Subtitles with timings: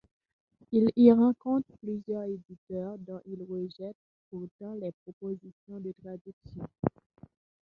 [0.71, 3.95] Il y rencontre plusieurs éditeurs dont il rejette
[4.31, 6.67] pourtant les propositions de traductions.